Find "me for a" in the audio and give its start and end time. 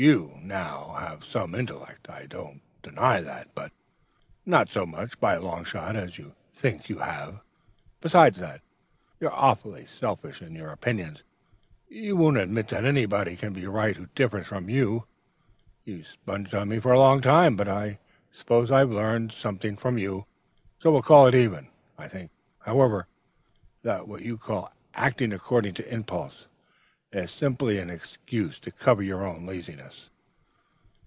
16.69-16.97